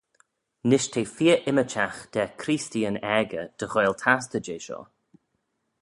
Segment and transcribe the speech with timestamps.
[0.69, 4.87] Nish te feer ymmyrchagh da Creesteeyn aegey dy ghoaill tastey jeh shoh.